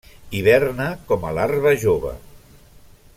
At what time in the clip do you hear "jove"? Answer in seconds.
1.85-2.15